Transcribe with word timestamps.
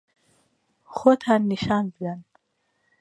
خۆتان 0.95 1.41
نیشان 1.51 1.85
بدەن. 1.93 2.19